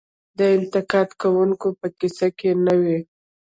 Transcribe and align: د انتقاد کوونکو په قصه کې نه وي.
د 0.37 0.39
انتقاد 0.57 1.09
کوونکو 1.21 1.67
په 1.79 1.87
قصه 1.99 2.27
کې 2.37 2.51
نه 2.65 2.73
وي. 2.81 2.99